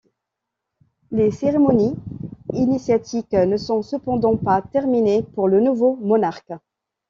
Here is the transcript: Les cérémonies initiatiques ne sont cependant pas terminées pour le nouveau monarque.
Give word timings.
Les 1.11 1.29
cérémonies 1.29 1.93
initiatiques 2.53 3.33
ne 3.33 3.55
sont 3.55 3.83
cependant 3.83 4.35
pas 4.35 4.63
terminées 4.63 5.21
pour 5.35 5.47
le 5.47 5.59
nouveau 5.61 5.95
monarque. 5.97 6.53